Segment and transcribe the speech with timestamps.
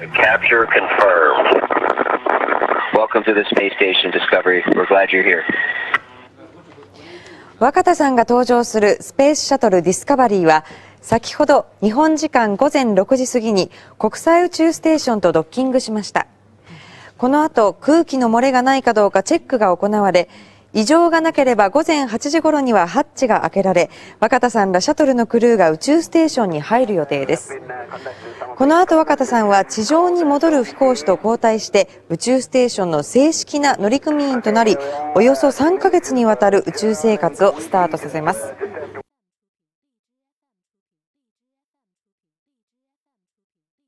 [0.00, 1.60] Capture confirmed.
[2.96, 4.64] Welcome to the space station, Discovery.
[4.74, 5.44] We're glad you're here.
[7.58, 10.64] 若田さんが登場するスペースシャトルディスカバリーは
[11.02, 16.26] 先ほど日本時間午前6時過ぎに国際宇宙ステーションとドッキングしました
[17.18, 20.30] この後空気の漏れがないかどうかチェックが行われ
[20.74, 23.90] 異常がなければ午前8時頃にはハッチが開けられ
[24.20, 27.60] 若田さんらシャトルのクルーが宇宙ステーションに入る予定です。
[28.56, 34.76] この後若田さんは地上に戻る飛行士と交代して宇宙ステーションの正式な乗組員となり
[35.14, 38.54] およそ3ヶ月にわたる宇宙生活をスタートさせます。